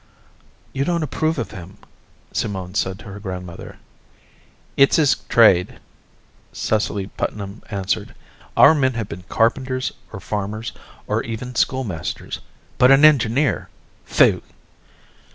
[0.73, 1.77] "You don't approve of him,"
[2.31, 3.77] Simone said to her grandmother.
[4.75, 5.79] "It's his trade,"
[6.51, 8.15] Cecily Putnam answered.
[8.57, 10.71] "Our men have been carpenters, or farmers,
[11.05, 12.39] or even schoolmasters.
[12.79, 13.69] But an engineer.
[14.03, 14.41] Phui!"